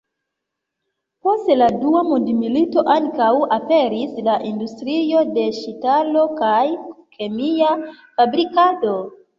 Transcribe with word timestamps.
Post 1.27 1.51
la 1.59 1.67
dua 1.83 2.01
mondmilito 2.07 2.85
ankaŭ 2.95 3.29
aperis 3.59 4.17
la 4.31 4.39
industrioj 4.53 5.23
de 5.39 5.45
ŝtalo 5.63 6.29
kaj 6.43 6.61
kemia 7.21 7.79
fabrikado. 8.03 9.03